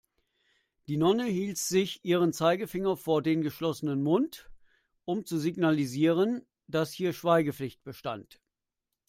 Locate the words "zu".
5.27-5.37